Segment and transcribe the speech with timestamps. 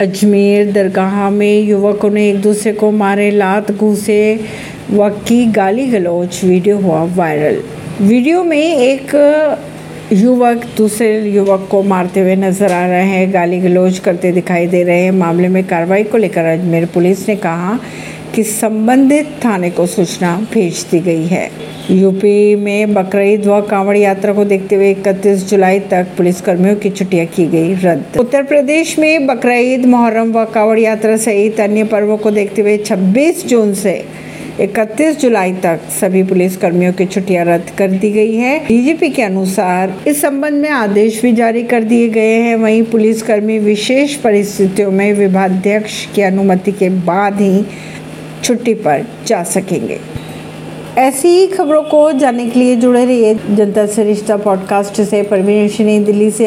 [0.00, 4.40] अजमेर दरगाह में युवकों ने एक दूसरे को मारे, लात, घूसे
[4.90, 7.60] व की गाली गलौच वीडियो हुआ वायरल।
[8.00, 9.14] वीडियो में एक
[10.12, 14.82] युवक दूसरे युवक को मारते हुए नज़र आ रहे हैं। गाली गलौज करते दिखाई दे
[14.82, 17.78] रहे हैं। मामले में कार्रवाई को लेकर अजमेर पुलिस ने कहा
[18.34, 21.50] कि संबंधित थाने को सूचना भेज दी गई है।
[21.90, 26.90] यूपी में बकरीद व कांवड़ यात्रा को देखते हुए 31 जुलाई तक पुलिस कर्मियों की
[26.90, 32.16] छुट्टियाँ की गई रद्द। उत्तर प्रदेश में बकरीद, मुहर्रम व कांवड़ यात्रा सहित अन्य पर्वों
[32.16, 34.04] को देखते हुए 26 जून से
[34.60, 39.22] 31 जुलाई तक सभी पुलिस कर्मियों की छुट्टियाँ रद्द कर दी गई है। डीजीपी के
[39.22, 44.90] अनुसार इस संबंध में आदेश भी जारी कर दिए गए हैं। वहीं पुलिसकर्मी विशेष परिस्थितियों
[44.90, 47.64] में विभाध्यक्ष की अनुमति के बाद ही
[48.44, 50.00] छुट्टी पर जा सकेंगे।
[50.98, 56.04] ऐसी ही खबरों को जानने के लिए जुड़े रहिए जनता से रिश्ता पॉडकास्ट से। परवीन
[56.04, 56.46] दिल्ली से।